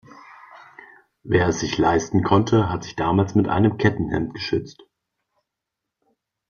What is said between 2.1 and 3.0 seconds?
konnte, hat sich